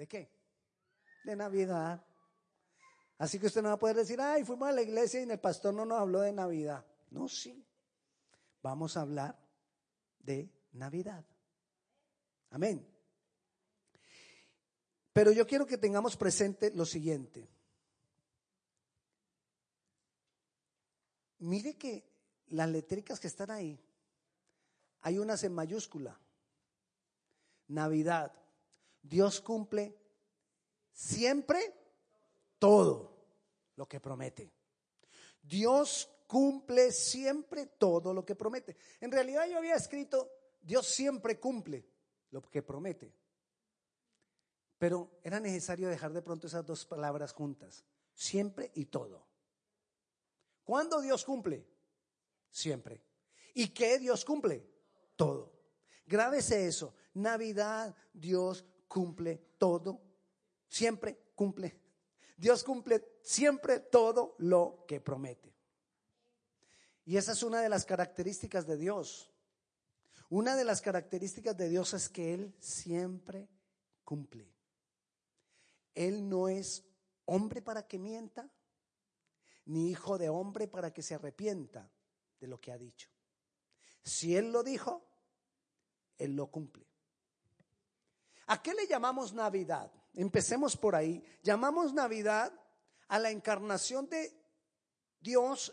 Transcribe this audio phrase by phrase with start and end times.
[0.00, 0.30] ¿De qué?
[1.24, 2.02] De Navidad.
[3.18, 5.38] Así que usted no va a poder decir, ay, fuimos a la iglesia y el
[5.38, 6.82] pastor no nos habló de Navidad.
[7.10, 7.62] No, sí.
[8.62, 9.38] Vamos a hablar
[10.20, 11.22] de Navidad.
[12.48, 12.88] Amén.
[15.12, 17.46] Pero yo quiero que tengamos presente lo siguiente.
[21.40, 22.10] Mire que
[22.46, 23.78] las letricas que están ahí,
[25.02, 26.18] hay unas en mayúscula.
[27.68, 28.32] Navidad.
[29.02, 29.96] Dios cumple
[30.92, 31.74] siempre
[32.58, 33.16] todo
[33.76, 34.52] lo que promete.
[35.42, 38.76] Dios cumple siempre todo lo que promete.
[39.00, 40.30] En realidad yo había escrito,
[40.60, 41.84] Dios siempre cumple
[42.30, 43.12] lo que promete.
[44.78, 49.26] Pero era necesario dejar de pronto esas dos palabras juntas, siempre y todo.
[50.64, 51.66] ¿Cuándo Dios cumple?
[52.50, 53.04] Siempre.
[53.54, 54.64] ¿Y qué Dios cumple?
[55.16, 55.52] Todo.
[56.06, 56.94] Grábese eso.
[57.14, 60.02] Navidad, Dios cumple todo.
[60.66, 61.80] Siempre cumple.
[62.36, 65.54] Dios cumple siempre todo lo que promete.
[67.04, 69.32] Y esa es una de las características de Dios.
[70.28, 73.48] Una de las características de Dios es que Él siempre
[74.04, 74.52] cumple.
[75.94, 76.84] Él no es
[77.26, 78.50] hombre para que mienta,
[79.66, 81.90] ni hijo de hombre para que se arrepienta
[82.40, 83.08] de lo que ha dicho.
[84.02, 85.06] Si Él lo dijo,
[86.18, 86.89] Él lo cumple.
[88.50, 89.92] ¿A qué le llamamos Navidad?
[90.12, 91.22] Empecemos por ahí.
[91.40, 92.52] Llamamos Navidad
[93.06, 94.36] a la encarnación de
[95.20, 95.72] Dios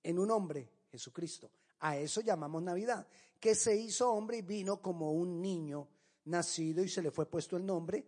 [0.00, 1.50] en un hombre, Jesucristo.
[1.80, 3.08] A eso llamamos Navidad,
[3.40, 5.88] que se hizo hombre y vino como un niño
[6.26, 8.06] nacido y se le fue puesto el nombre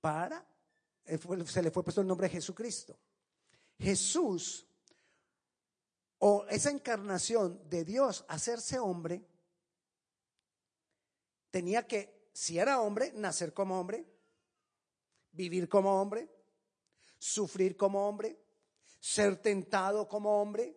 [0.00, 0.44] para,
[1.04, 2.98] eh, se le fue puesto el nombre de Jesucristo.
[3.78, 4.66] Jesús,
[6.18, 9.24] o esa encarnación de Dios, hacerse hombre,
[11.52, 14.06] tenía que, si era hombre, nacer como hombre,
[15.32, 16.28] vivir como hombre,
[17.18, 18.38] sufrir como hombre,
[18.98, 20.76] ser tentado como hombre,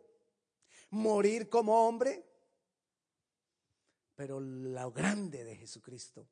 [0.89, 2.25] morir como hombre.
[4.15, 6.27] Pero lo grande de Jesucristo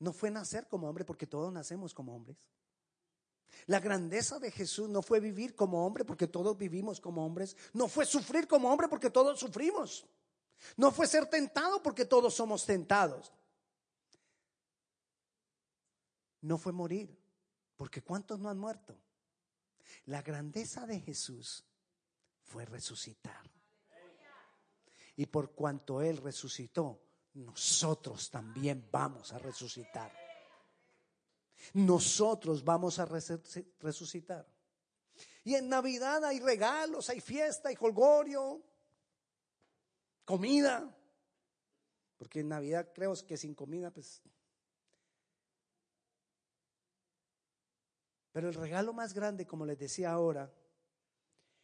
[0.00, 2.36] no fue nacer como hombre, porque todos nacemos como hombres.
[3.66, 7.56] La grandeza de Jesús no fue vivir como hombre, porque todos vivimos como hombres.
[7.72, 10.06] No fue sufrir como hombre, porque todos sufrimos.
[10.76, 13.32] No fue ser tentado, porque todos somos tentados.
[16.44, 17.18] No fue morir,
[17.74, 18.94] porque ¿cuántos no han muerto?
[20.04, 21.64] La grandeza de Jesús
[22.42, 23.50] fue resucitar.
[25.16, 27.00] Y por cuanto Él resucitó,
[27.32, 30.12] nosotros también vamos a resucitar.
[31.72, 34.46] Nosotros vamos a resucitar.
[35.44, 38.62] Y en Navidad hay regalos, hay fiesta, hay holgorio,
[40.26, 40.94] comida.
[42.18, 44.20] Porque en Navidad creo que sin comida, pues
[48.34, 50.52] Pero el regalo más grande, como les decía ahora,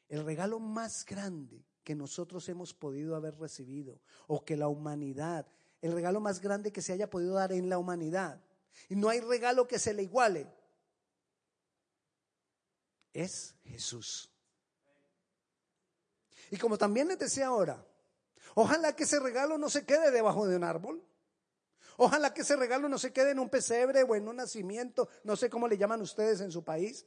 [0.08, 5.48] el regalo más grande que nosotros hemos podido haber recibido, o que la humanidad,
[5.82, 8.40] el regalo más grande que se haya podido dar en la humanidad,
[8.88, 10.46] y no hay regalo que se le iguale,
[13.12, 14.30] es Jesús.
[16.52, 17.84] Y como también les decía ahora,
[18.54, 21.04] ojalá que ese regalo no se quede debajo de un árbol.
[22.02, 25.36] Ojalá que ese regalo no se quede en un pesebre o en un nacimiento, no
[25.36, 27.04] sé cómo le llaman ustedes en su país.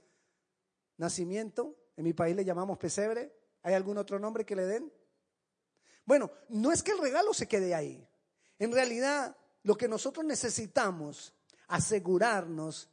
[0.97, 3.35] Nacimiento, en mi país le llamamos pesebre.
[3.63, 4.93] ¿Hay algún otro nombre que le den?
[6.05, 8.07] Bueno, no es que el regalo se quede ahí.
[8.59, 11.33] En realidad, lo que nosotros necesitamos
[11.69, 12.87] asegurarnos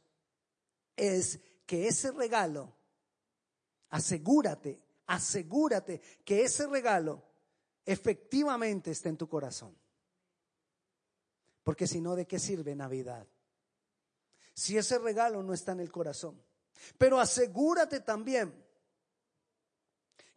[0.95, 2.73] es que ese regalo,
[3.89, 7.21] asegúrate, asegúrate que ese regalo
[7.85, 9.80] efectivamente esté en tu corazón.
[11.63, 13.27] Porque si no, ¿de qué sirve Navidad?
[14.53, 16.41] Si ese regalo no está en el corazón.
[16.97, 18.53] Pero asegúrate también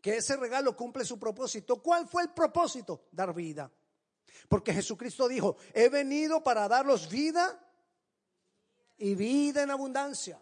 [0.01, 1.83] que ese regalo cumple su propósito.
[1.83, 3.09] ¿Cuál fue el propósito?
[3.11, 3.71] Dar vida.
[4.49, 7.59] Porque Jesucristo dijo, he venido para darlos vida
[8.99, 10.41] y vida en abundancia.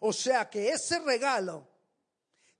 [0.00, 1.68] O sea que ese regalo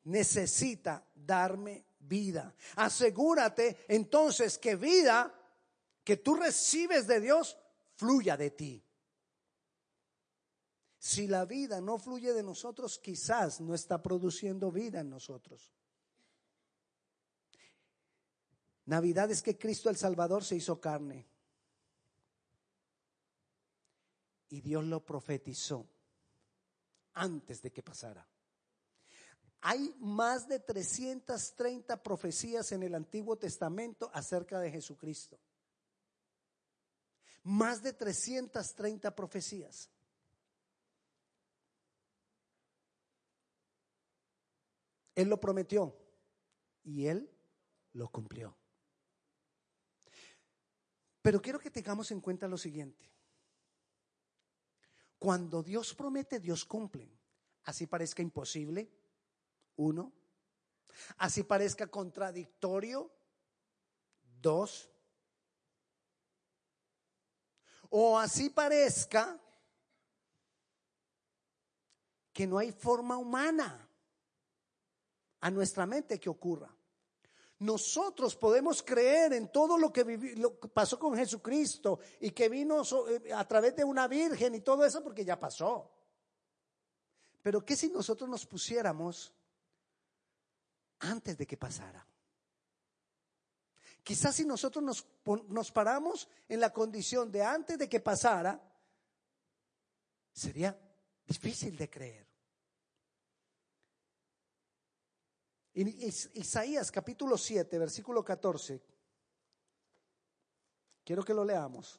[0.04, 2.54] necesita darme vida.
[2.76, 5.34] Asegúrate entonces que vida
[6.04, 7.58] que tú recibes de Dios
[7.94, 8.84] fluya de ti.
[10.98, 15.72] Si la vida no fluye de nosotros, quizás no está produciendo vida en nosotros.
[18.86, 21.26] Navidad es que Cristo el Salvador se hizo carne.
[24.48, 25.86] Y Dios lo profetizó
[27.14, 28.26] antes de que pasara.
[29.60, 35.38] Hay más de 330 profecías en el Antiguo Testamento acerca de Jesucristo
[37.44, 39.90] más de 330 profecías.
[45.14, 45.96] Él lo prometió
[46.82, 47.30] y él
[47.92, 48.56] lo cumplió.
[51.22, 53.10] Pero quiero que tengamos en cuenta lo siguiente.
[55.18, 57.10] Cuando Dios promete, Dios cumple.
[57.64, 58.90] Así parezca imposible,
[59.76, 60.12] uno.
[61.16, 63.10] Así parezca contradictorio,
[64.40, 64.90] dos.
[67.90, 69.38] O así parezca
[72.32, 73.88] que no hay forma humana
[75.40, 76.74] a nuestra mente que ocurra.
[77.60, 80.04] Nosotros podemos creer en todo lo que,
[80.36, 84.60] lo que pasó con Jesucristo y que vino eh, a través de una virgen y
[84.60, 85.90] todo eso porque ya pasó.
[87.40, 89.32] Pero ¿qué si nosotros nos pusiéramos
[90.98, 92.04] antes de que pasara?
[94.04, 95.06] Quizás si nosotros nos,
[95.48, 98.60] nos paramos en la condición de antes de que pasara,
[100.30, 100.78] sería
[101.26, 102.26] difícil de creer.
[105.72, 108.80] Isaías capítulo 7, versículo 14.
[111.02, 111.98] Quiero que lo leamos.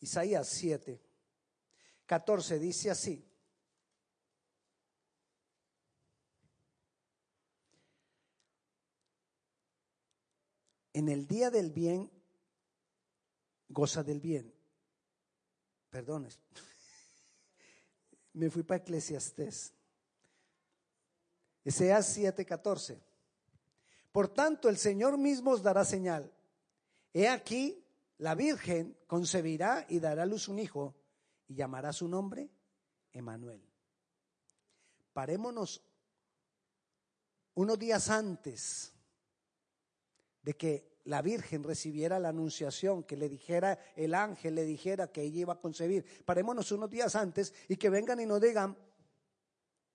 [0.00, 1.00] Isaías 7,
[2.04, 3.29] 14 dice así.
[10.92, 12.10] En el día del bien,
[13.68, 14.52] goza del bien.
[15.90, 16.28] Perdón,
[18.32, 19.72] me fui para Eclesiastés.
[21.64, 23.00] Eseas 7:14.
[24.12, 26.32] Por tanto, el Señor mismo os dará señal.
[27.12, 27.84] He aquí,
[28.18, 30.96] la Virgen concebirá y dará a luz un hijo
[31.46, 32.50] y llamará su nombre
[33.12, 33.62] Emanuel.
[35.12, 35.82] Parémonos
[37.54, 38.92] unos días antes
[40.42, 45.22] de que la Virgen recibiera la anunciación, que le dijera el ángel, le dijera que
[45.22, 46.04] ella iba a concebir.
[46.24, 48.76] Parémonos unos días antes y que vengan y nos digan,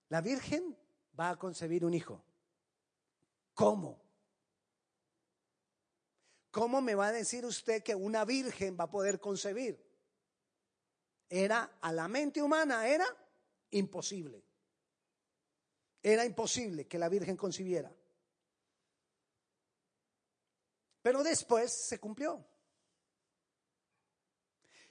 [0.09, 0.75] la Virgen
[1.19, 2.24] va a concebir un hijo.
[3.53, 4.06] ¿Cómo?
[6.51, 9.81] ¿Cómo me va a decir usted que una virgen va a poder concebir?
[11.30, 13.06] Era a la mente humana, era
[13.71, 14.44] imposible.
[16.01, 17.94] Era imposible que la virgen concibiera.
[21.06, 22.44] Pero después se cumplió.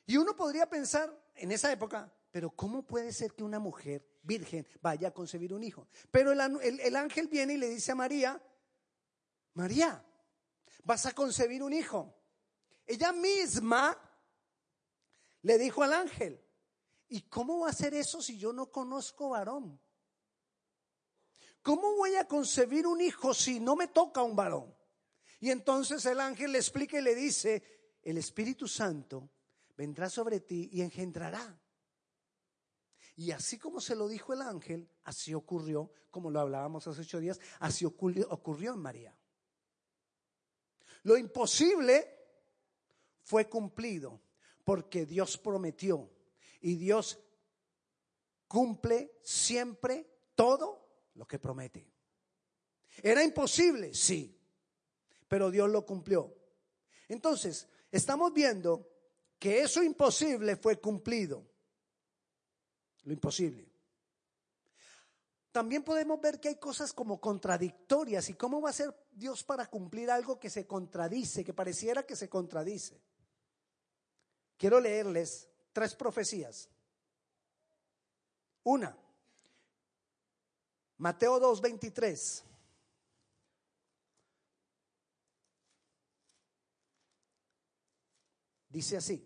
[0.07, 4.65] Y uno podría pensar en esa época, pero ¿cómo puede ser que una mujer virgen
[4.81, 5.89] vaya a concebir un hijo?
[6.13, 8.41] Pero el, ángel viene y le dice a María,
[9.55, 10.07] María,
[10.85, 12.15] vas a concebir un hijo.
[12.87, 13.99] Ella misma
[15.43, 16.41] le dijo al ángel,
[17.09, 19.81] ¿y cómo va a ser eso si yo no conozco varón?
[21.61, 24.84] ¿Cómo voy a concebir un hijo si no me toca un varón?
[25.45, 27.63] Y entonces el ángel le explica y le dice,
[28.03, 29.29] el Espíritu Santo
[29.77, 31.61] vendrá sobre ti y engendrará
[33.17, 37.21] y así como se lo dijo el ángel, así ocurrió, como lo hablábamos hace ocho
[37.21, 39.17] días, así ocurrió, en María.
[41.05, 42.09] Lo imposible
[43.23, 44.21] fue cumplido
[44.65, 46.11] porque Dios prometió
[46.61, 47.21] y Dios
[48.49, 51.87] cumple siempre todo lo que promete.
[53.03, 53.95] ¿Era imposible?
[53.95, 54.41] Sí,
[55.35, 56.33] pero Dios lo cumplió.
[57.09, 58.89] Entonces, estamos viendo
[59.37, 61.45] que eso imposible fue cumplido
[63.03, 63.69] lo imposible.
[65.51, 69.67] También podemos ver que hay cosas como contradictorias y cómo va a ser Dios para
[69.67, 73.03] cumplir algo que se contradice, que pareciera que se contradice.
[74.57, 76.71] Quiero leerles tres profecías.
[78.63, 78.97] Una,
[80.99, 82.54] Mateo 2.23.
[88.75, 89.25] Dice así.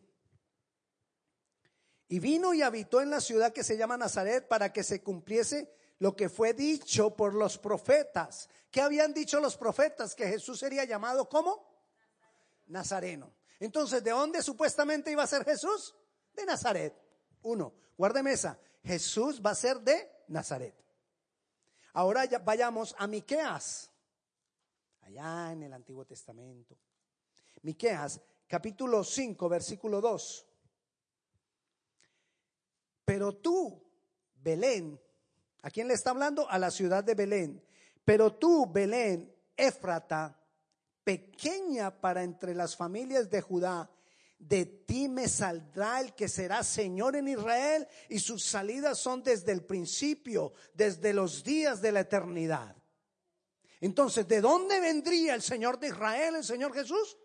[2.07, 5.75] Y vino y habitó en la ciudad que se llama Nazaret para que se cumpliese
[6.01, 8.51] lo que fue dicho por los profetas.
[8.71, 10.15] ¿Qué habían dicho los profetas?
[10.15, 11.67] Que Jesús sería llamado como
[12.67, 13.33] Nazareno.
[13.59, 15.97] Entonces, ¿de dónde supuestamente iba a ser Jesús?
[16.35, 16.95] De Nazaret.
[17.41, 18.61] Uno, guárdeme esa.
[18.85, 20.75] Jesús va a ser de Nazaret.
[21.95, 23.91] Ahora ya vayamos a Miqueas,
[25.01, 26.77] allá en el Antiguo Testamento.
[27.63, 30.47] Miqueas, capítulo 5, versículo 2.
[33.05, 33.87] Pero tú,
[34.35, 35.01] Belén,
[35.63, 36.49] ¿a quién le está hablando?
[36.51, 37.65] A la ciudad de Belén.
[38.05, 40.41] Pero tú, Belén, Éfrata,
[41.05, 43.91] pequeña para entre las familias de Judá,
[44.39, 49.53] de ti me saldrá el que será Señor en Israel y sus salidas son desde
[49.53, 52.77] el principio, desde los días de la eternidad.
[53.81, 57.17] Entonces, ¿de dónde vendría el Señor de Israel, el Señor Jesús?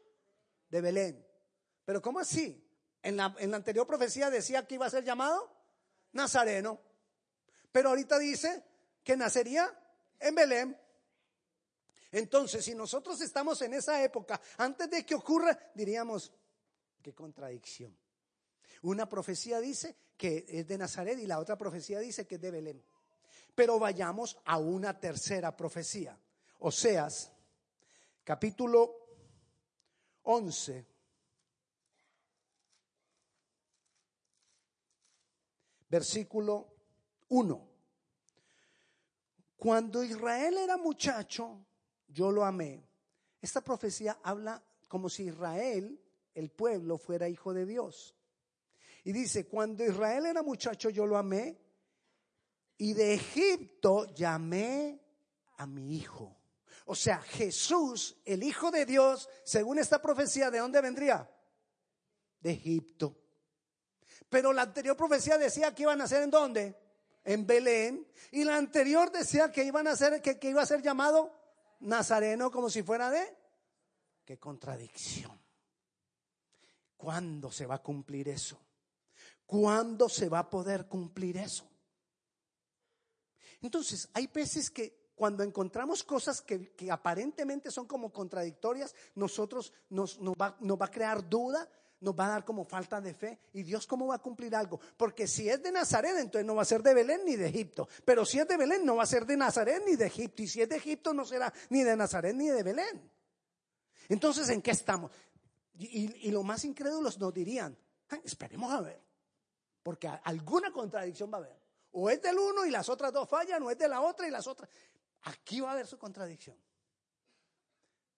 [0.74, 1.24] De Belén.
[1.86, 2.68] Pero ¿cómo así?
[3.04, 5.56] En la, en la anterior profecía decía que iba a ser llamado
[6.14, 6.82] Nazareno.
[7.72, 8.64] Pero ahorita dice
[9.04, 9.72] que nacería
[10.20, 10.76] en Belén.
[12.12, 16.34] Entonces, si nosotros estamos en esa época, antes de que ocurra, diríamos,
[17.04, 17.96] qué contradicción.
[18.82, 22.50] Una profecía dice que es de Nazaret y la otra profecía dice que es de
[22.50, 22.84] Belén.
[23.54, 26.18] Pero vayamos a una tercera profecía.
[26.58, 27.32] Oseas,
[28.24, 29.03] capítulo
[30.24, 30.86] 11.
[35.90, 36.74] Versículo
[37.30, 37.70] 1.
[39.58, 41.66] Cuando Israel era muchacho,
[42.08, 42.84] yo lo amé.
[43.42, 46.00] Esta profecía habla como si Israel,
[46.34, 48.16] el pueblo, fuera hijo de Dios.
[49.04, 51.58] Y dice, cuando Israel era muchacho, yo lo amé.
[52.78, 55.00] Y de Egipto llamé
[55.58, 56.43] a mi hijo.
[56.86, 61.30] O sea, Jesús, el Hijo de Dios, según esta profecía, ¿de dónde vendría?
[62.40, 63.18] De Egipto.
[64.30, 66.78] Pero la anterior profecía decía que iban a ser en dónde?
[67.24, 68.08] En Belén.
[68.32, 71.32] Y la anterior decía que iban a ser, que, que iba a ser llamado
[71.80, 73.38] Nazareno como si fuera de.
[74.26, 75.40] Qué contradicción.
[76.98, 78.60] ¿Cuándo se va a cumplir eso?
[79.46, 81.70] ¿Cuándo se va a poder cumplir eso?
[83.62, 90.56] Entonces, hay veces que cuando encontramos cosas que, aparentemente son como contradictorias, nosotros nos, va,
[90.80, 93.40] a crear duda, nos va a dar como falta de fe.
[93.54, 94.80] ¿Y Dios cómo va a cumplir algo?
[94.98, 97.88] Porque si es de Nazaret, entonces no va a ser de Belén ni de Egipto.
[98.04, 100.42] Pero si es de Belén, no va a ser de Nazaret ni de Egipto.
[100.42, 103.12] Y si es de Egipto, no será ni de Nazaret ni de Belén.
[104.10, 105.12] Entonces, ¿en qué estamos?
[105.76, 107.76] Y, los más incrédulos nos dirían,
[108.24, 109.02] esperemos a ver,
[109.82, 111.64] porque alguna contradicción va a haber.
[111.94, 114.32] O es del uno y las otras dos fallan, o es de la otra y
[114.32, 114.70] las otras.
[115.24, 116.58] Aquí va a haber su contradicción.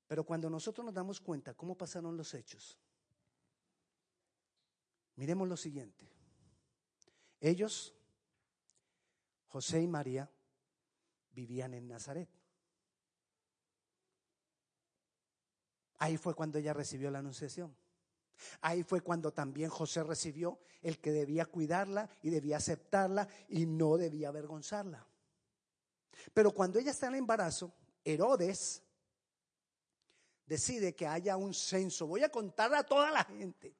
[0.07, 2.77] Pero cuando nosotros nos damos cuenta cómo pasaron los hechos,
[5.15, 6.07] miremos lo siguiente.
[7.39, 7.93] Ellos,
[9.47, 10.29] José y María,
[11.31, 12.29] vivían en Nazaret.
[15.97, 17.75] Ahí fue cuando ella recibió la anunciación.
[18.61, 23.97] Ahí fue cuando también José recibió el que debía cuidarla y debía aceptarla y no
[23.97, 25.07] debía avergonzarla.
[26.33, 28.83] Pero cuando ella está en el embarazo, Herodes
[30.45, 32.07] decide que haya un censo.
[32.07, 33.75] Voy a contar a toda la gente.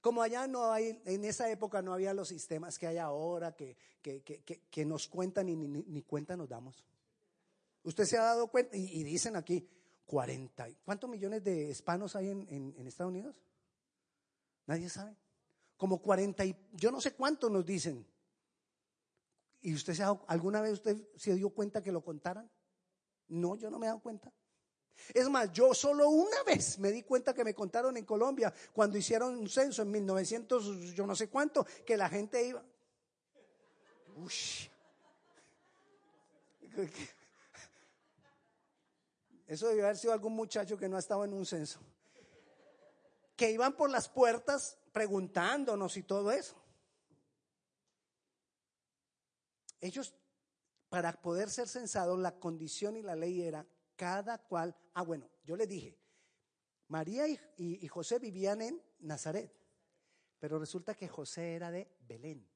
[0.00, 3.76] Como allá no hay, en esa época no había los sistemas que hay ahora, que,
[4.00, 6.84] que, nos cuentan y ni, cuenta nos damos.
[7.82, 9.68] Usted se ha dado cuenta, y, dicen aquí,
[10.06, 10.68] 40.
[10.84, 13.42] ¿Cuántos millones de hispanos hay en, en Estados Unidos?
[14.66, 15.16] Nadie sabe.
[15.76, 18.06] Como 40 y yo no sé cuántos nos dicen.
[19.60, 22.50] ¿Y usted se alguna vez usted se dio cuenta que lo contaran?
[23.28, 24.32] No, yo no me he dado cuenta.
[25.14, 28.98] Es más, yo solo una vez me di cuenta que me contaron en Colombia cuando
[28.98, 32.64] hicieron un censo en 1900, yo no sé cuánto, que la gente iba.
[34.16, 34.32] Uy.
[39.46, 41.80] Eso debe haber sido algún muchacho que no ha estado en un censo.
[43.36, 46.56] Que iban por las puertas preguntándonos y todo eso.
[49.80, 50.14] Ellos,
[50.88, 53.66] para poder ser censados, la condición y la ley era
[53.96, 54.76] cada cual.
[54.94, 55.98] Ah, bueno, yo les dije,
[56.88, 59.52] María y, José vivían en Nazaret,
[60.38, 62.48] pero resulta que José era de Belén.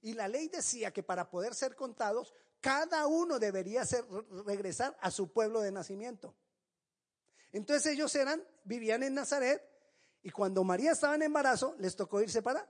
[0.00, 3.84] Y la ley decía que para poder ser contados, cada uno debería
[4.46, 6.34] regresar a su pueblo de nacimiento.
[7.52, 9.62] Entonces ellos eran, vivían en Nazaret,
[10.22, 12.68] y cuando María estaba en embarazo, les tocó irse para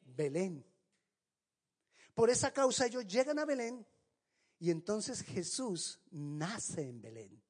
[0.00, 0.64] Belén.
[2.16, 3.86] Por esa causa ellos llegan a Belén
[4.58, 7.42] y entonces Jesús nace en Belén.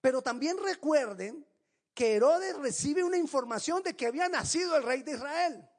[0.00, 1.46] Pero también recuerden
[1.94, 5.70] que Herodes recibe una información de que había nacido el rey de Israel.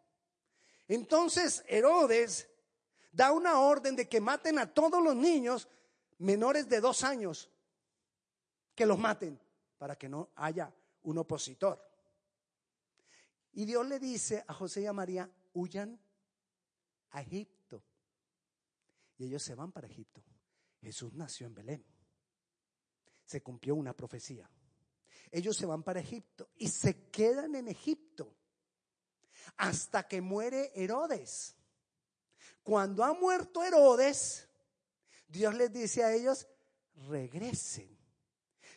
[0.87, 2.47] Entonces Herodes
[3.11, 5.67] da una orden de que maten a todos los niños
[6.19, 7.51] menores de dos años,
[8.73, 9.37] que los maten
[9.77, 11.85] para que no haya un opositor.
[13.51, 15.99] Y Dios le dice a José y a María, huyan
[17.21, 17.83] Egipto.
[19.17, 20.23] Y ellos se van para Egipto.
[20.81, 21.85] Jesús nació en Belén.
[23.25, 24.49] Se cumplió una profecía.
[25.31, 28.35] Ellos se van para Egipto y se quedan en Egipto
[29.57, 31.55] hasta que muere Herodes.
[32.63, 34.47] Cuando ha muerto Herodes,
[35.27, 36.47] Dios les dice a ellos,
[37.09, 37.97] regresen.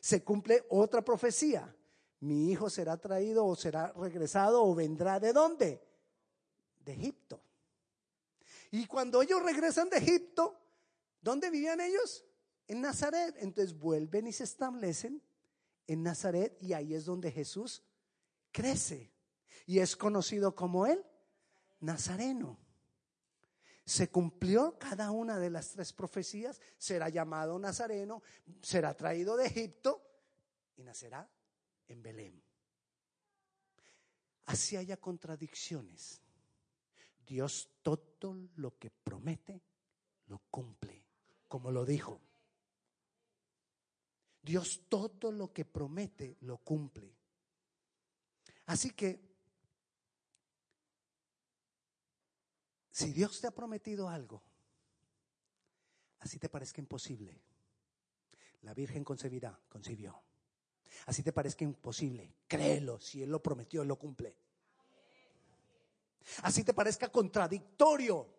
[0.00, 1.74] Se cumple otra profecía.
[2.20, 5.82] Mi hijo será traído o será regresado o vendrá de dónde?
[6.80, 7.40] De Egipto.
[8.70, 10.60] Y cuando ellos regresan de Egipto,
[11.20, 12.24] ¿dónde vivían ellos?
[12.66, 13.34] En Nazaret.
[13.38, 15.22] Entonces vuelven y se establecen
[15.86, 17.82] en Nazaret y ahí es donde Jesús
[18.52, 19.10] crece
[19.66, 21.04] y es conocido como él,
[21.80, 22.58] Nazareno.
[23.84, 28.22] se cumplió cada una de las tres profecías, será llamado Nazareno,
[28.60, 30.02] será traído de Egipto
[30.76, 31.26] y nacerá
[31.86, 32.42] en Belén.
[34.44, 36.22] Así haya contradicciones.
[37.28, 39.62] Dios todo lo que promete
[40.26, 41.04] lo cumple,
[41.46, 42.20] como lo dijo.
[44.42, 47.14] Dios todo lo que promete lo cumple.
[48.64, 49.20] Así que,
[52.90, 54.42] si Dios te ha prometido algo,
[56.20, 57.42] así te parezca imposible,
[58.62, 60.22] la Virgen concebirá, concibió.
[61.06, 64.34] Así te parezca imposible, créelo, si Él lo prometió, lo cumple.
[66.42, 68.34] Así te parezca contradictorio.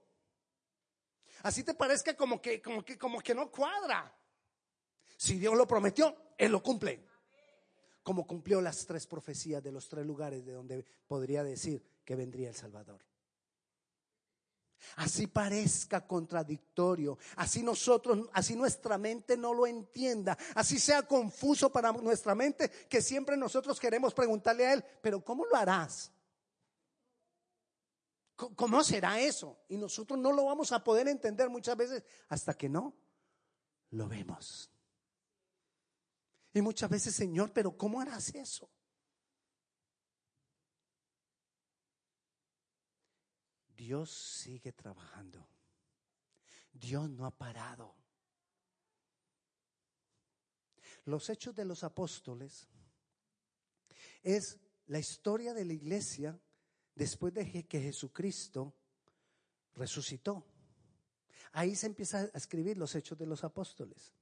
[1.44, 4.14] Así te parezca como que, como que, como que no cuadra.
[5.18, 7.06] Si Dios lo prometió, Él lo cumple.
[8.04, 12.50] Como cumplió las tres profecías de los tres lugares de donde podría decir que vendría
[12.50, 13.02] el Salvador.
[14.96, 21.92] Así parezca contradictorio, así nosotros, así nuestra mente no lo entienda, así sea confuso para
[21.92, 26.12] nuestra mente, que siempre nosotros queremos preguntarle a Él, pero ¿cómo lo harás?
[28.40, 29.66] ¿Cómo será eso?
[29.68, 32.96] Y nosotros no lo vamos a poder entender muchas veces hasta que no
[33.90, 34.72] lo vemos.
[36.54, 38.70] Y muchas veces, Señor, pero ¿cómo harás eso?
[43.76, 45.46] Dios sigue trabajando.
[46.72, 47.94] Dios no ha parado.
[51.04, 52.70] Los hechos de los apóstoles
[54.24, 56.40] es la historia de la iglesia
[56.96, 58.74] después de que Jesucristo
[59.76, 60.44] resucitó.
[61.54, 64.14] Ahí se empieza a escribir los hechos de los apóstoles.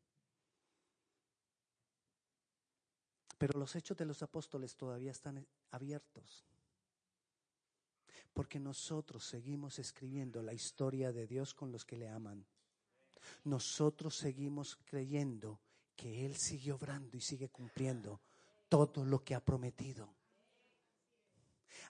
[3.37, 6.45] Pero los hechos de los apóstoles todavía están abiertos.
[8.33, 12.45] Porque nosotros seguimos escribiendo la historia de Dios con los que le aman.
[13.43, 15.59] Nosotros seguimos creyendo
[15.95, 18.21] que Él sigue obrando y sigue cumpliendo
[18.69, 20.16] todo lo que ha prometido.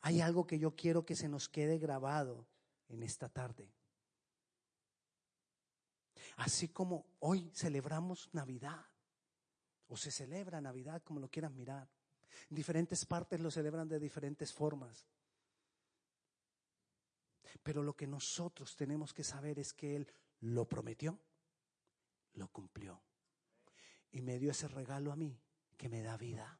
[0.01, 2.47] Hay algo que yo quiero que se nos quede grabado
[2.89, 3.73] en esta tarde.
[6.37, 8.85] Así como hoy celebramos Navidad,
[9.87, 11.89] o se celebra Navidad, como lo quieran mirar.
[12.49, 15.05] En diferentes partes lo celebran de diferentes formas.
[17.63, 20.07] Pero lo que nosotros tenemos que saber es que Él
[20.41, 21.19] lo prometió,
[22.33, 23.01] lo cumplió.
[24.11, 25.39] Y me dio ese regalo a mí
[25.75, 26.59] que me da vida.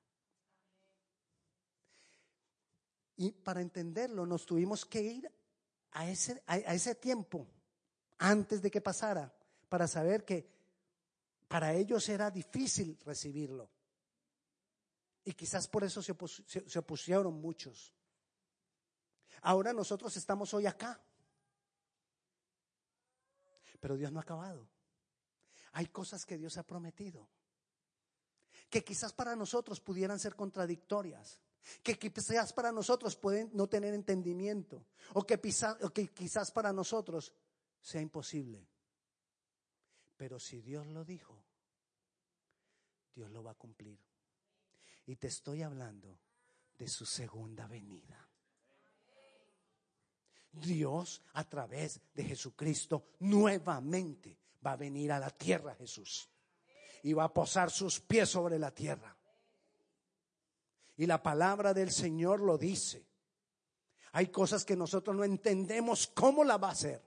[3.17, 5.31] Y para entenderlo nos tuvimos que ir
[5.91, 7.47] a ese, a, ese tiempo,
[8.19, 9.33] antes de que pasara,
[9.67, 10.47] para saber que
[11.47, 13.69] para ellos era difícil recibirlo.
[15.25, 17.93] Y quizás por eso se, se, opusieron muchos.
[19.41, 21.01] Ahora nosotros estamos hoy acá.
[23.79, 24.69] Pero Dios no ha acabado.
[25.73, 27.27] Hay cosas que Dios ha prometido.
[28.69, 31.41] Que quizás para nosotros pudieran ser contradictorias.
[31.83, 34.85] Que quizás para nosotros pueden no tener entendimiento.
[35.13, 35.39] O que,
[35.81, 37.33] o que quizás para nosotros
[37.81, 38.67] sea imposible.
[40.15, 41.43] Pero si Dios lo dijo,
[43.13, 43.99] Dios lo va a cumplir.
[45.05, 46.19] Y te estoy hablando
[46.77, 48.27] de su segunda venida.
[50.51, 56.29] Dios a través de Jesucristo nuevamente va a venir a la tierra Jesús.
[57.03, 59.16] Y va a posar sus pies sobre la tierra.
[60.97, 63.07] Y la palabra del Señor lo dice.
[64.13, 67.01] Hay cosas que nosotros no entendemos cómo la va a hacer.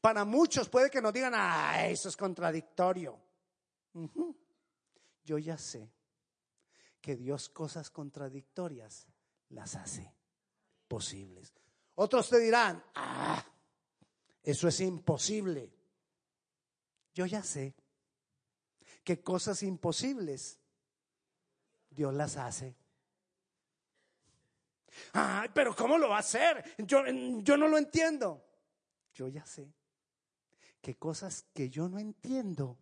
[0.00, 3.20] Para muchos puede que nos digan, ah, eso es contradictorio.
[5.24, 5.92] Yo ya sé
[7.00, 9.06] que Dios cosas contradictorias
[9.50, 10.12] las hace
[10.88, 11.52] posibles.
[11.96, 13.44] Otros te dirán, ah,
[14.42, 15.70] eso es imposible.
[17.12, 17.74] Yo ya sé
[19.04, 20.58] que cosas imposibles
[21.90, 22.77] Dios las hace.
[25.54, 26.76] Pero ¿cómo lo va a hacer?
[26.78, 28.44] Yo, yo no lo entiendo.
[29.12, 29.74] Yo ya sé
[30.80, 32.78] que cosas que yo no entiendo,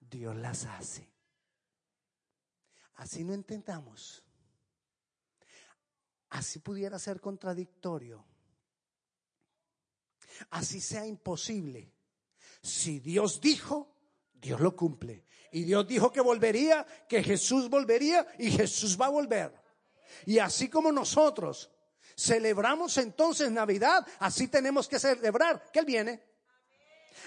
[0.00, 1.10] Dios las hace.
[2.94, 4.24] Así no intentamos.
[6.30, 8.24] Así pudiera ser contradictorio.
[10.50, 11.92] Así sea imposible.
[12.62, 13.96] Si Dios dijo,
[14.32, 15.26] Dios lo cumple.
[15.52, 19.59] Y Dios dijo que volvería, que Jesús volvería y Jesús va a volver.
[20.26, 21.70] Y así como nosotros
[22.16, 26.30] celebramos entonces Navidad, así tenemos que celebrar que Él viene.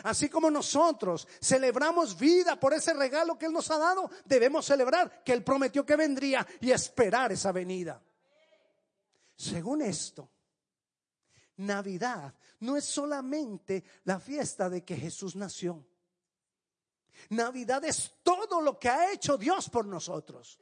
[0.04, 5.24] Así como nosotros celebramos vida por ese regalo que Él nos ha dado, debemos celebrar
[5.24, 8.02] que Él prometió que vendría y esperar esa venida.
[9.36, 10.30] Según esto,
[11.58, 15.86] Navidad no es solamente la fiesta de que Jesús nació.
[17.30, 20.60] Navidad es todo lo que ha hecho Dios por nosotros.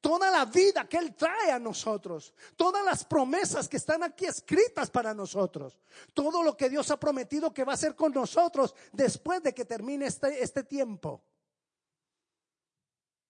[0.00, 2.34] Toda la vida que Él trae a nosotros.
[2.56, 5.78] Todas las promesas que están aquí escritas para nosotros.
[6.12, 9.64] Todo lo que Dios ha prometido que va a hacer con nosotros después de que
[9.64, 11.24] termine este, este tiempo.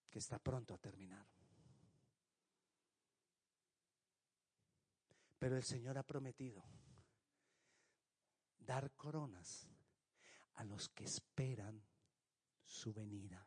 [0.09, 1.25] Que está pronto a terminar.
[5.39, 6.63] Pero el Señor ha prometido
[8.57, 9.67] dar coronas
[10.55, 11.81] a los que esperan
[12.65, 13.45] su venida.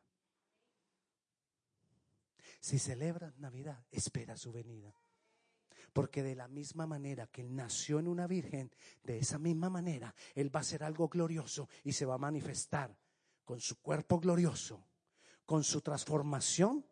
[2.60, 4.94] Si celebras Navidad, espera su venida.
[5.92, 8.70] Porque de la misma manera que Él nació en una virgen,
[9.02, 12.96] de esa misma manera Él va a hacer algo glorioso y se va a manifestar
[13.44, 14.84] con su cuerpo glorioso,
[15.46, 16.84] con su transformación,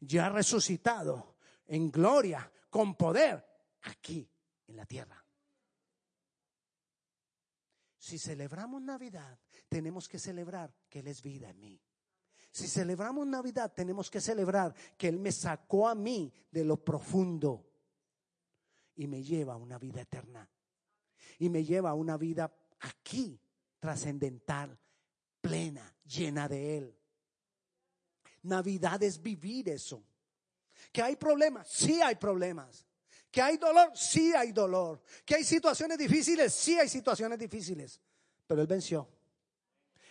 [0.00, 3.44] ya resucitado en gloria, con poder,
[3.82, 4.30] aquí
[4.68, 5.24] en la tierra.
[7.98, 11.82] Si celebramos Navidad, tenemos que celebrar que Él es vida en mí.
[12.50, 17.64] Si celebramos Navidad, tenemos que celebrar que Él me sacó a mí de lo profundo
[18.96, 20.48] y me lleva a una vida eterna.
[21.38, 23.40] Y me lleva a una vida aquí,
[23.78, 24.76] trascendental,
[25.40, 26.98] plena, llena de Él.
[28.42, 30.02] Navidad es vivir eso.
[30.90, 32.86] Que hay problemas, sí hay problemas.
[33.30, 35.02] Que hay dolor, sí hay dolor.
[35.24, 38.00] Que hay situaciones difíciles, sí hay situaciones difíciles.
[38.46, 39.08] Pero Él venció.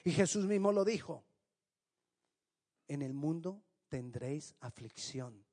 [0.03, 1.26] Y Jesús mismo lo dijo.
[2.87, 5.43] En el mundo tendréis aflicción,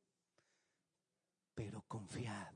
[1.54, 2.54] pero confiad.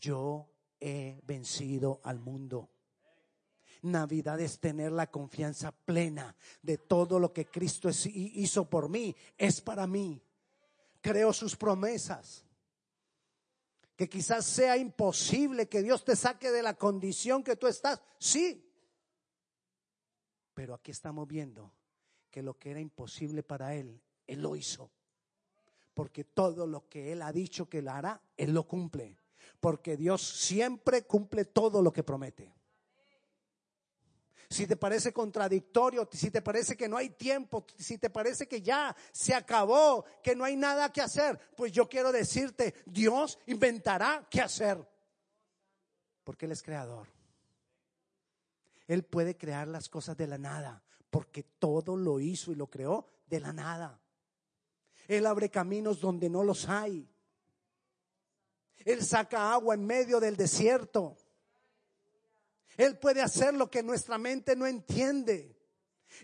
[0.00, 0.48] Yo
[0.80, 2.70] he vencido al mundo.
[3.82, 9.60] Navidad es tener la confianza plena de todo lo que Cristo hizo por mí, es
[9.60, 10.22] para mí.
[11.00, 12.44] Creo sus promesas
[13.96, 18.00] que quizás sea imposible que Dios te saque de la condición que tú estás.
[18.18, 18.68] Sí.
[20.54, 21.72] Pero aquí estamos viendo
[22.32, 24.90] que lo que era imposible para Él, Él lo hizo.
[25.94, 29.16] Porque todo lo que Él ha dicho que lo hará, Él lo cumple.
[29.60, 32.52] Porque Dios siempre cumple todo lo que promete
[34.52, 38.60] si te parece contradictorio, si te parece que no hay tiempo, si te parece que
[38.60, 44.26] ya se acabó, que no hay nada que hacer, pues yo quiero decirte, Dios inventará
[44.30, 44.86] qué hacer.
[46.22, 47.08] Porque Él es creador.
[48.86, 50.82] Él puede crear las cosas de la nada,
[51.12, 54.00] porque todo lo hizo y lo creó de la nada.
[55.06, 57.06] Él abre caminos donde no los hay.
[58.78, 61.18] Él saca agua en medio del desierto.
[62.78, 65.54] Él puede hacer lo que nuestra mente no entiende.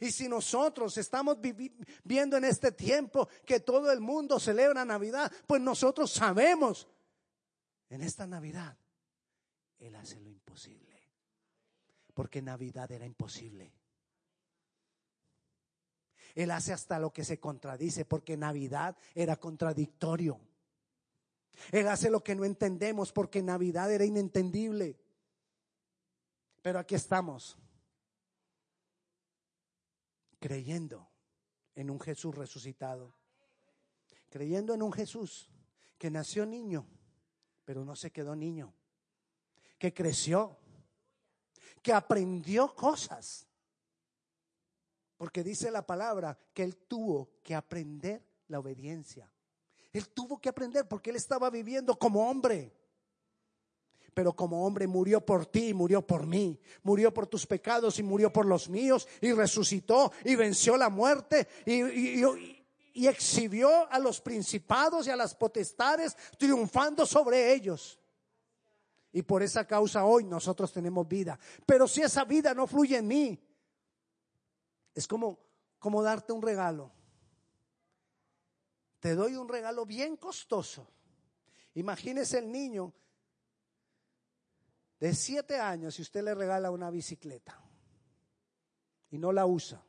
[0.00, 5.60] Y si nosotros estamos viviendo en este tiempo que todo el mundo celebra Navidad, pues
[5.60, 6.88] nosotros sabemos
[7.90, 8.74] en esta Navidad
[9.80, 10.96] Él hace lo imposible.
[12.14, 13.77] Porque Navidad era imposible.
[16.38, 20.38] Él hace hasta lo que se contradice, porque Navidad era contradictorio.
[21.72, 24.96] Él hace lo que no entendemos, porque Navidad era inentendible.
[26.62, 27.58] Pero aquí estamos,
[30.38, 31.08] creyendo
[31.74, 33.12] en un Jesús resucitado,
[34.30, 35.50] creyendo en un Jesús
[35.98, 36.86] que nació niño,
[37.64, 38.72] pero no se quedó niño,
[39.76, 40.56] que creció,
[41.82, 43.47] que aprendió cosas.
[45.18, 49.30] Porque dice la palabra que él tuvo que aprender la obediencia.
[49.92, 52.72] Él tuvo que aprender porque él estaba viviendo como hombre
[54.18, 58.32] pero como hombre murió por ti, murió por mí, murió por tus pecados y murió
[58.32, 62.24] por los míos y resucitó y venció la muerte y,
[62.94, 68.00] y, exhibió a los principados y a las potestades triunfando sobre ellos.
[69.12, 71.38] Y por esa causa hoy nosotros tenemos vida.
[71.64, 73.38] Pero si esa vida no fluye en mí,
[74.98, 75.38] es como,
[75.78, 76.90] como darte un regalo.
[78.98, 80.90] Te doy un regalo bien costoso.
[81.74, 82.92] Imagínese el niño
[84.98, 87.62] de siete años si usted le regala una bicicleta
[89.12, 89.80] y no la usa.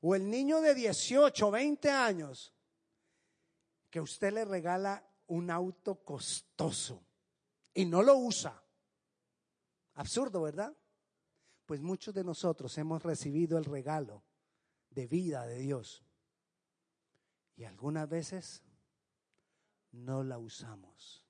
[0.00, 2.54] O el niño de 18, 20 años
[3.90, 7.04] que usted le regala un auto costoso
[7.74, 8.58] y no lo usa.
[9.96, 10.74] Absurdo, ¿verdad?
[11.66, 14.22] Pues muchos de nosotros hemos recibido el regalo
[14.90, 16.02] de vida de Dios
[17.56, 18.62] y algunas veces
[19.92, 21.26] no la usamos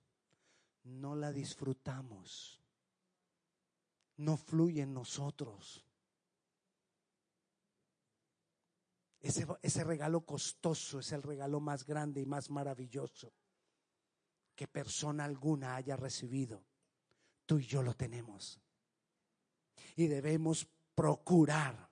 [0.86, 2.60] no la disfrutamos,
[4.18, 5.84] no fluye en nosotros.
[9.20, 13.32] Ese, ese, regalo costoso es el regalo más grande y más maravilloso
[14.54, 16.64] que persona alguna haya recibido.
[17.44, 18.60] tú y yo lo tenemos.
[19.96, 21.90] Y debemos procurar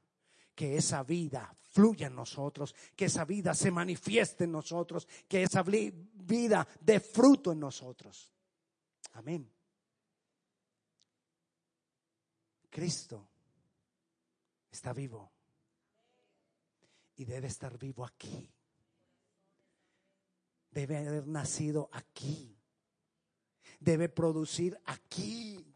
[0.54, 5.62] que esa vida fluya en nosotros, que esa vida se manifieste en nosotros, que esa
[5.62, 8.32] vida dé fruto en nosotros.
[9.14, 9.50] Amén.
[12.70, 13.28] Cristo
[14.70, 15.32] está vivo
[17.16, 18.50] y debe estar vivo aquí.
[20.70, 22.58] Debe haber nacido aquí.
[23.78, 25.73] Debe producir aquí.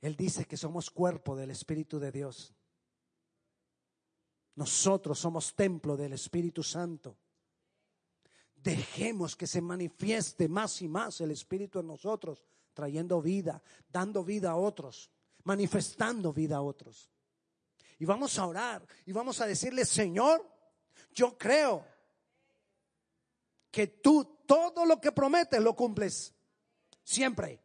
[0.00, 2.54] Él dice que somos cuerpo del Espíritu de Dios.
[4.54, 7.16] Nosotros somos templo del Espíritu Santo.
[8.54, 14.50] Dejemos que se manifieste más y más el Espíritu en nosotros, trayendo vida, dando vida
[14.50, 15.10] a otros,
[15.44, 17.10] manifestando vida a otros.
[17.98, 20.46] Y vamos a orar y vamos a decirle, Señor,
[21.12, 21.86] yo creo
[23.70, 26.34] que tú todo lo que prometes lo cumples.
[27.02, 27.60] Siempre.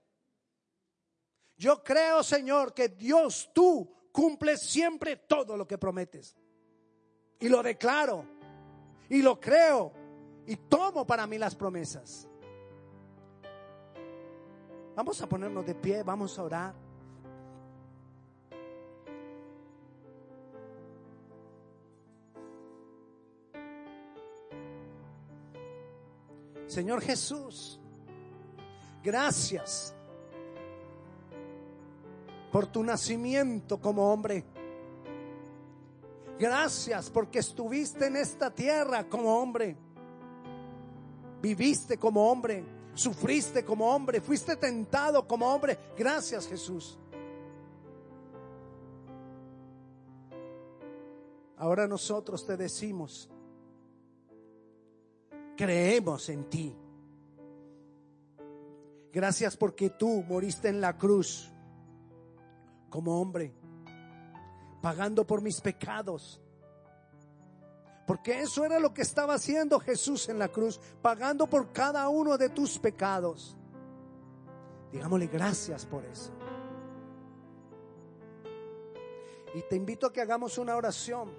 [1.57, 6.35] Yo creo, Señor, que Dios, tú cumples siempre todo lo que prometes.
[7.39, 8.25] Y lo declaro.
[9.09, 9.91] Y lo creo.
[10.47, 12.27] Y tomo para mí las promesas.
[14.95, 16.85] Vamos a ponernos de pie, vamos a orar.
[26.67, 27.79] Señor Jesús,
[29.03, 29.95] gracias
[32.55, 34.45] por tu nacimiento como hombre.
[36.39, 39.75] Gracias porque estuviste en esta tierra como hombre.
[41.41, 42.63] Viviste como hombre,
[42.93, 45.77] sufriste como hombre, fuiste tentado como hombre.
[45.97, 46.97] Gracias Jesús.
[51.57, 53.29] Ahora nosotros te decimos,
[55.57, 56.73] creemos en ti.
[59.11, 61.51] Gracias porque tú moriste en la cruz
[62.95, 63.53] como hombre,
[64.81, 66.41] pagando por mis pecados.
[68.07, 72.37] Porque eso era lo que estaba haciendo Jesús en la cruz, pagando por cada uno
[72.37, 73.57] de tus pecados.
[74.93, 76.31] Digámosle gracias por eso.
[79.55, 81.33] Y te invito a que hagamos una oración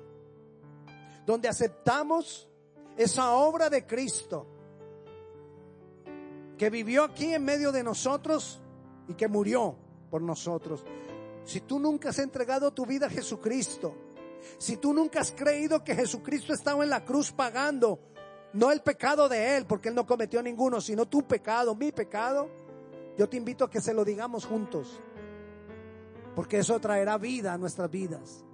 [1.25, 2.51] donde aceptamos
[2.99, 4.47] esa obra de Cristo
[6.59, 8.61] que vivió aquí en medio de nosotros
[9.09, 9.75] y que murió
[10.11, 10.85] por nosotros.
[11.47, 13.95] Si tú nunca has entregado tu vida a Jesucristo,
[14.59, 18.01] si tú nunca has creído que Jesucristo estaba en la cruz pagando,
[18.53, 22.51] no el pecado de Él, porque Él no cometió ninguno, sino tu pecado, mi pecado,
[23.17, 25.01] yo te invito a que se lo digamos juntos,
[26.35, 28.45] porque eso traerá vida a nuestras vidas.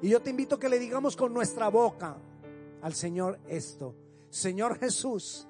[0.00, 2.16] Y yo te invito a que le digamos con nuestra boca,
[2.80, 3.94] al Señor esto.
[4.30, 5.46] Señor Jesús,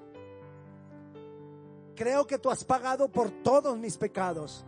[1.95, 4.65] creo que tú has pagado por todos mis pecados.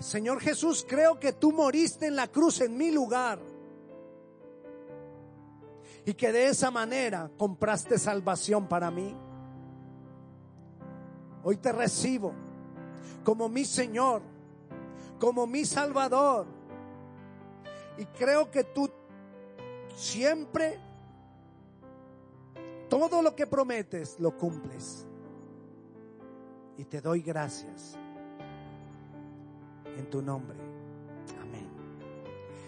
[0.00, 3.40] Señor Jesús, creo que tú moriste en la cruz en mi lugar.
[6.04, 9.14] Y que de esa manera compraste salvación para mí.
[11.42, 12.32] Hoy te recibo
[13.24, 14.22] como mi Señor,
[15.18, 16.46] como mi Salvador.
[17.98, 18.88] Y creo que tú
[19.96, 20.78] siempre
[22.88, 25.06] todo lo que prometes lo cumples.
[26.78, 27.98] Y te doy gracias
[29.98, 30.56] en tu nombre.
[31.40, 31.68] Amén.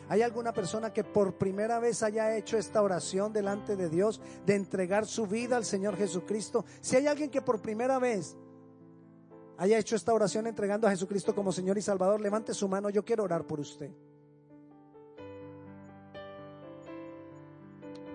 [0.09, 4.57] ¿Hay alguna persona que por primera vez haya hecho esta oración delante de Dios de
[4.57, 6.65] entregar su vida al Señor Jesucristo?
[6.81, 8.37] Si hay alguien que por primera vez
[9.57, 13.05] haya hecho esta oración entregando a Jesucristo como Señor y Salvador, levante su mano, yo
[13.05, 13.91] quiero orar por usted.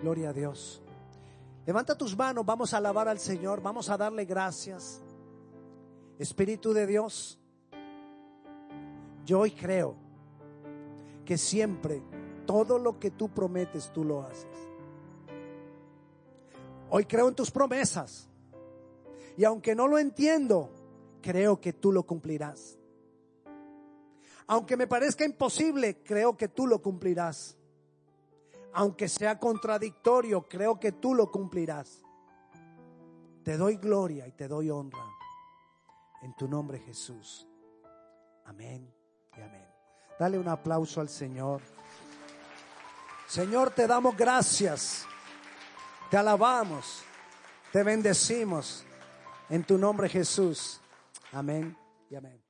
[0.01, 0.81] Gloria a Dios.
[1.65, 5.01] Levanta tus manos, vamos a alabar al Señor, vamos a darle gracias.
[6.19, 7.39] Espíritu de Dios,
[9.25, 9.95] yo hoy creo
[11.25, 12.01] que siempre
[12.45, 14.47] todo lo que tú prometes, tú lo haces.
[16.89, 18.29] Hoy creo en tus promesas.
[19.35, 20.69] Y aunque no lo entiendo,
[21.21, 22.77] creo que tú lo cumplirás.
[24.47, 27.57] Aunque me parezca imposible, creo que tú lo cumplirás
[28.75, 32.03] aunque sea contradictorio, creo que tú lo cumplirás.
[33.43, 35.05] Te doy gloria y te doy honra.
[36.21, 37.47] En tu nombre Jesús.
[38.43, 38.94] Amén
[40.17, 41.61] Dale un aplauso al Señor.
[43.27, 45.05] Señor, te damos gracias.
[46.09, 47.03] Te alabamos.
[47.71, 48.85] Te bendecimos.
[49.49, 50.79] En tu nombre Jesús.
[51.31, 51.77] Amén
[52.09, 52.44] y amén.